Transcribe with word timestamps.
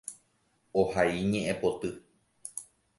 Ohai 0.81 1.19
ñe'ẽpoty. 1.31 1.91